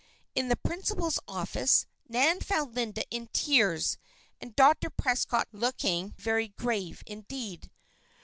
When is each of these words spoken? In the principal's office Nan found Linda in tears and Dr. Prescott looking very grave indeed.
In 0.33 0.47
the 0.47 0.55
principal's 0.55 1.19
office 1.27 1.85
Nan 2.09 2.39
found 2.39 2.73
Linda 2.73 3.03
in 3.15 3.27
tears 3.33 3.99
and 4.41 4.55
Dr. 4.55 4.89
Prescott 4.89 5.47
looking 5.53 6.15
very 6.17 6.47
grave 6.47 7.03
indeed. 7.05 7.69